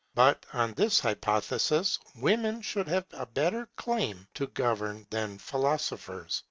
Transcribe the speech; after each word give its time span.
But, 0.15 0.47
on 0.51 0.73
this 0.73 0.99
hypothesis, 1.01 1.99
women 2.15 2.63
would 2.75 2.87
have 2.87 3.05
a 3.11 3.27
better 3.27 3.69
claim 3.75 4.27
to 4.33 4.47
govern 4.47 5.05
than 5.11 5.37
philosophers. 5.37 6.39